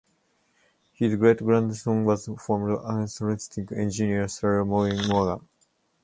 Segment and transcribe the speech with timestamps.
[0.93, 5.47] His great-grandson was famed aeronautics engineer, Sir Morien Morgan.